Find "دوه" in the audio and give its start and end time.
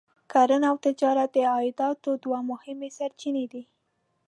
2.23-2.39